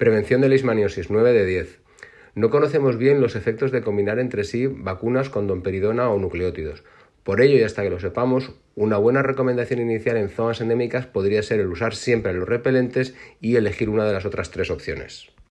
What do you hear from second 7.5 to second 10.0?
y hasta que lo sepamos, una buena recomendación